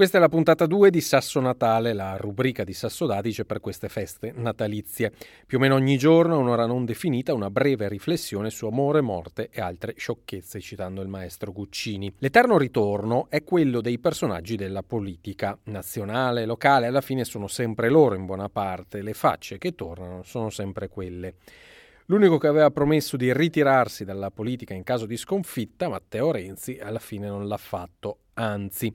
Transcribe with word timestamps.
Questa 0.00 0.16
è 0.16 0.20
la 0.22 0.30
puntata 0.30 0.64
2 0.64 0.88
di 0.88 1.02
Sasso 1.02 1.40
Natale, 1.40 1.92
la 1.92 2.16
rubrica 2.16 2.64
di 2.64 2.72
Sasso 2.72 3.04
Dadice 3.04 3.44
per 3.44 3.60
queste 3.60 3.90
feste 3.90 4.32
natalizie. 4.34 5.12
Più 5.44 5.58
o 5.58 5.60
meno 5.60 5.74
ogni 5.74 5.98
giorno, 5.98 6.38
un'ora 6.38 6.64
non 6.64 6.86
definita, 6.86 7.34
una 7.34 7.50
breve 7.50 7.86
riflessione 7.86 8.48
su 8.48 8.64
amore, 8.64 9.02
morte 9.02 9.50
e 9.52 9.60
altre 9.60 9.92
sciocchezze, 9.98 10.58
citando 10.58 11.02
il 11.02 11.08
maestro 11.08 11.52
Guccini. 11.52 12.14
L'eterno 12.16 12.56
ritorno 12.56 13.26
è 13.28 13.44
quello 13.44 13.82
dei 13.82 13.98
personaggi 13.98 14.56
della 14.56 14.82
politica, 14.82 15.58
nazionale, 15.64 16.46
locale, 16.46 16.86
alla 16.86 17.02
fine 17.02 17.24
sono 17.24 17.46
sempre 17.46 17.90
loro 17.90 18.14
in 18.14 18.24
buona 18.24 18.48
parte, 18.48 19.02
le 19.02 19.12
facce 19.12 19.58
che 19.58 19.74
tornano 19.74 20.22
sono 20.22 20.48
sempre 20.48 20.88
quelle. 20.88 21.34
L'unico 22.06 22.38
che 22.38 22.46
aveva 22.46 22.70
promesso 22.70 23.18
di 23.18 23.34
ritirarsi 23.34 24.06
dalla 24.06 24.30
politica 24.30 24.72
in 24.72 24.82
caso 24.82 25.04
di 25.04 25.18
sconfitta, 25.18 25.90
Matteo 25.90 26.30
Renzi, 26.30 26.78
alla 26.80 26.98
fine 26.98 27.28
non 27.28 27.46
l'ha 27.46 27.58
fatto, 27.58 28.20
anzi. 28.32 28.90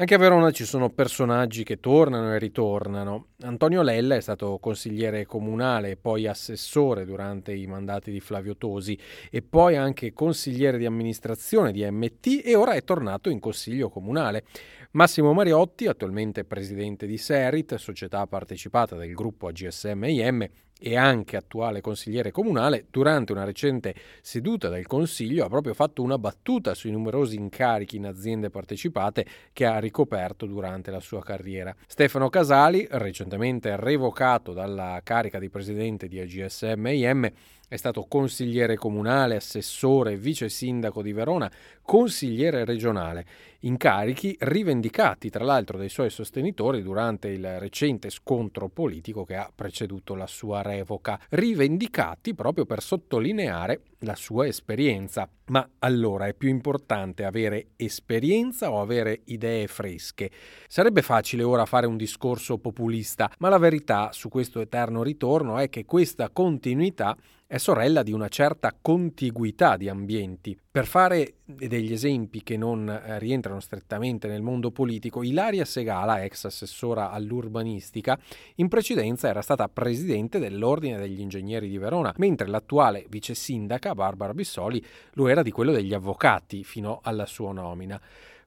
Anche 0.00 0.14
a 0.14 0.18
Verona 0.18 0.52
ci 0.52 0.64
sono 0.64 0.90
personaggi 0.90 1.64
che 1.64 1.80
tornano 1.80 2.32
e 2.32 2.38
ritornano. 2.38 3.30
Antonio 3.40 3.82
Lella 3.82 4.14
è 4.14 4.20
stato 4.20 4.58
consigliere 4.60 5.26
comunale 5.26 5.90
e 5.90 5.96
poi 5.96 6.28
assessore 6.28 7.04
durante 7.04 7.52
i 7.52 7.66
mandati 7.66 8.12
di 8.12 8.20
Flavio 8.20 8.56
Tosi 8.56 8.96
e 9.28 9.42
poi 9.42 9.74
anche 9.74 10.12
consigliere 10.12 10.78
di 10.78 10.86
amministrazione 10.86 11.72
di 11.72 11.84
MT 11.84 12.42
e 12.44 12.54
ora 12.54 12.74
è 12.74 12.84
tornato 12.84 13.28
in 13.28 13.40
consiglio 13.40 13.88
comunale. 13.88 14.44
Massimo 14.92 15.32
Mariotti, 15.32 15.88
attualmente 15.88 16.44
presidente 16.44 17.04
di 17.04 17.18
Serit, 17.18 17.74
società 17.74 18.24
partecipata 18.28 18.94
del 18.94 19.12
gruppo 19.14 19.48
AGSM 19.48 20.04
IM, 20.04 20.48
e 20.78 20.96
anche 20.96 21.36
attuale 21.36 21.80
consigliere 21.80 22.30
comunale, 22.30 22.86
durante 22.90 23.32
una 23.32 23.44
recente 23.44 23.94
seduta 24.20 24.68
del 24.68 24.86
Consiglio 24.86 25.44
ha 25.44 25.48
proprio 25.48 25.74
fatto 25.74 26.02
una 26.02 26.18
battuta 26.18 26.74
sui 26.74 26.90
numerosi 26.90 27.36
incarichi 27.36 27.96
in 27.96 28.06
aziende 28.06 28.50
partecipate 28.50 29.26
che 29.52 29.66
ha 29.66 29.78
ricoperto 29.78 30.46
durante 30.46 30.90
la 30.90 31.00
sua 31.00 31.22
carriera. 31.22 31.74
Stefano 31.86 32.28
Casali, 32.28 32.86
recentemente 32.90 33.76
revocato 33.76 34.52
dalla 34.52 35.00
carica 35.02 35.38
di 35.38 35.48
presidente 35.48 36.08
di 36.08 36.20
AGSM 36.20 36.86
IM, 36.86 37.32
è 37.68 37.76
stato 37.76 38.06
consigliere 38.08 38.76
comunale, 38.76 39.36
assessore, 39.36 40.16
vice 40.16 40.48
sindaco 40.48 41.02
di 41.02 41.12
Verona, 41.12 41.50
consigliere 41.88 42.66
regionale, 42.66 43.24
incarichi 43.60 44.36
rivendicati 44.40 45.30
tra 45.30 45.42
l'altro 45.42 45.78
dai 45.78 45.88
suoi 45.88 46.10
sostenitori 46.10 46.82
durante 46.82 47.28
il 47.28 47.58
recente 47.58 48.10
scontro 48.10 48.68
politico 48.68 49.24
che 49.24 49.36
ha 49.36 49.50
preceduto 49.54 50.14
la 50.14 50.26
sua 50.26 50.60
revoca, 50.60 51.18
rivendicati 51.30 52.34
proprio 52.34 52.66
per 52.66 52.82
sottolineare 52.82 53.80
la 54.00 54.14
sua 54.14 54.46
esperienza. 54.46 55.28
Ma 55.46 55.68
allora 55.78 56.26
è 56.26 56.34
più 56.34 56.48
importante 56.48 57.24
avere 57.24 57.68
esperienza 57.76 58.70
o 58.70 58.80
avere 58.80 59.22
idee 59.24 59.66
fresche? 59.66 60.30
Sarebbe 60.68 61.02
facile 61.02 61.42
ora 61.42 61.64
fare 61.64 61.86
un 61.86 61.96
discorso 61.96 62.58
populista, 62.58 63.30
ma 63.38 63.48
la 63.48 63.58
verità 63.58 64.12
su 64.12 64.28
questo 64.28 64.60
eterno 64.60 65.02
ritorno 65.02 65.58
è 65.58 65.68
che 65.68 65.84
questa 65.84 66.28
continuità 66.30 67.16
è 67.50 67.56
sorella 67.56 68.02
di 68.02 68.12
una 68.12 68.28
certa 68.28 68.76
contiguità 68.78 69.78
di 69.78 69.88
ambienti. 69.88 70.56
Per 70.70 70.84
fare 70.84 71.36
degli 71.46 71.94
esempi 71.94 72.42
che 72.42 72.58
non 72.58 72.86
eh, 72.90 73.18
rientrano 73.18 73.58
strettamente 73.58 74.28
nel 74.28 74.42
mondo 74.42 74.70
politico, 74.70 75.22
Ilaria 75.22 75.64
Segala, 75.64 76.22
ex 76.22 76.44
assessora 76.44 77.10
all'urbanistica, 77.10 78.18
in 78.56 78.68
precedenza 78.68 79.28
era 79.28 79.40
stata 79.40 79.66
presidente 79.66 80.38
dell'Ordine 80.38 80.98
degli 80.98 81.20
Ingegneri 81.20 81.70
di 81.70 81.78
Verona, 81.78 82.12
mentre 82.18 82.48
l'attuale 82.48 83.06
vice 83.08 83.34
sindaca, 83.34 83.87
Barbara 83.94 84.34
Bissoli, 84.34 84.84
lo 85.12 85.28
era 85.28 85.42
di 85.42 85.50
quello 85.50 85.72
degli 85.72 85.94
avvocati 85.94 86.64
fino 86.64 87.00
alla 87.02 87.26
sua 87.26 87.52
nomina. 87.52 88.00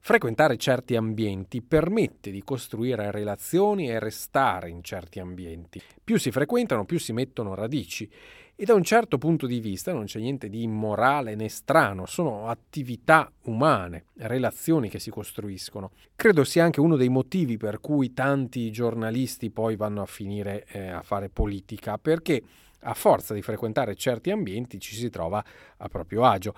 Frequentare 0.04 0.56
certi 0.56 0.96
ambienti 0.96 1.62
permette 1.62 2.32
di 2.32 2.42
costruire 2.42 3.12
relazioni 3.12 3.88
e 3.88 4.00
restare 4.00 4.68
in 4.68 4.82
certi 4.82 5.20
ambienti. 5.20 5.80
Più 6.02 6.18
si 6.18 6.32
frequentano, 6.32 6.84
più 6.84 6.98
si 6.98 7.12
mettono 7.12 7.54
radici 7.54 8.10
e 8.54 8.64
da 8.64 8.74
un 8.74 8.82
certo 8.82 9.16
punto 9.18 9.46
di 9.46 9.60
vista 9.60 9.92
non 9.92 10.04
c'è 10.04 10.20
niente 10.20 10.48
di 10.48 10.62
immorale 10.62 11.34
né 11.34 11.48
strano, 11.48 12.06
sono 12.06 12.48
attività 12.48 13.30
umane, 13.44 14.04
relazioni 14.18 14.88
che 14.88 14.98
si 14.98 15.10
costruiscono. 15.10 15.92
Credo 16.14 16.44
sia 16.44 16.62
anche 16.62 16.80
uno 16.80 16.96
dei 16.96 17.08
motivi 17.08 17.56
per 17.56 17.80
cui 17.80 18.12
tanti 18.12 18.70
giornalisti 18.70 19.50
poi 19.50 19.74
vanno 19.76 20.02
a 20.02 20.06
finire 20.06 20.66
eh, 20.68 20.88
a 20.88 21.02
fare 21.02 21.28
politica, 21.28 21.96
perché 21.98 22.42
a 22.82 22.94
forza 22.94 23.34
di 23.34 23.42
frequentare 23.42 23.94
certi 23.94 24.30
ambienti 24.30 24.80
ci 24.80 24.94
si 24.94 25.10
trova 25.10 25.44
a 25.76 25.88
proprio 25.88 26.24
agio. 26.24 26.54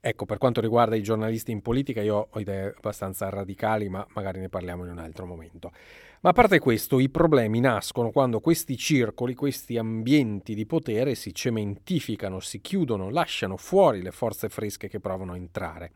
Ecco, 0.00 0.26
per 0.26 0.38
quanto 0.38 0.60
riguarda 0.60 0.94
i 0.94 1.02
giornalisti 1.02 1.50
in 1.50 1.60
politica, 1.60 2.00
io 2.00 2.28
ho 2.30 2.38
idee 2.38 2.72
abbastanza 2.76 3.28
radicali, 3.28 3.88
ma 3.88 4.06
magari 4.14 4.38
ne 4.38 4.48
parliamo 4.48 4.84
in 4.84 4.90
un 4.90 4.98
altro 4.98 5.26
momento. 5.26 5.72
Ma 6.20 6.30
a 6.30 6.32
parte 6.32 6.60
questo, 6.60 7.00
i 7.00 7.08
problemi 7.08 7.58
nascono 7.58 8.10
quando 8.10 8.40
questi 8.40 8.76
circoli, 8.76 9.34
questi 9.34 9.76
ambienti 9.76 10.54
di 10.54 10.66
potere 10.66 11.14
si 11.14 11.34
cementificano, 11.34 12.38
si 12.38 12.60
chiudono, 12.60 13.10
lasciano 13.10 13.56
fuori 13.56 14.00
le 14.00 14.12
forze 14.12 14.48
fresche 14.48 14.88
che 14.88 15.00
provano 15.00 15.32
a 15.32 15.36
entrare, 15.36 15.92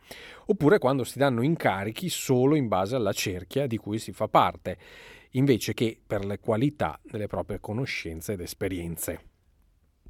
oppure 0.47 0.79
quando 0.79 1.05
si 1.05 1.19
danno 1.19 1.43
incarichi 1.43 2.09
solo 2.09 2.57
in 2.57 2.69
base 2.69 2.97
alla 2.97 3.13
cerchia 3.13 3.67
di 3.67 3.77
cui 3.79 3.99
si 3.99 4.13
fa 4.13 4.27
parte, 4.29 4.79
invece 5.31 5.75
che 5.75 5.99
per 6.05 6.25
le 6.25 6.39
qualità 6.39 6.99
delle 7.03 7.29
proprie 7.29 7.61
conoscenze 7.61 8.33
ed 8.33 8.41
esperienze. 8.41 9.32